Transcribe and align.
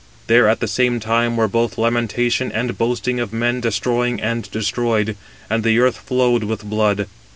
There 0.25 0.49
at 0.49 0.61
the 0.61 0.67
same 0.67 0.99
time 0.99 1.37
were 1.37 1.47
both 1.47 1.77
lamentation 1.77 2.51
and 2.51 2.75
boasting 2.75 3.19
of 3.19 3.31
men 3.31 3.61
destroying 3.61 4.19
and 4.19 4.49
destroyed, 4.49 5.15
and 5.47 5.61
the 5.63 5.77
earth 5.77 5.97
flowed 5.97 6.43
with 6.43 6.63
blood. 6.63 7.05